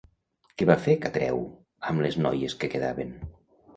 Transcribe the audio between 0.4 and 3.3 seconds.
Què va fer Catreu amb les noies que quedaven?